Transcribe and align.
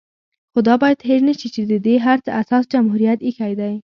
خو 0.51 0.59
دا 0.67 0.75
بايد 0.81 0.99
هېر 1.09 1.21
نشي 1.29 1.49
چې 1.55 1.61
د 1.71 1.73
دې 1.85 1.95
هر 2.05 2.17
څه 2.25 2.31
اساس 2.41 2.63
جمهوريت 2.73 3.19
ايښی 3.23 3.53
دی 3.61 3.73